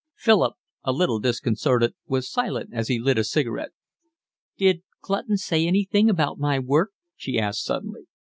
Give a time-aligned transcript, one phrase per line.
[0.15, 3.69] Philip, a little disconcerted, was silent as he lit a cigarette.
[4.57, 8.07] "Did Clutton say anything about my work?" she asked suddenly.